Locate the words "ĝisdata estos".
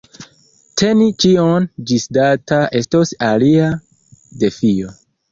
1.91-3.11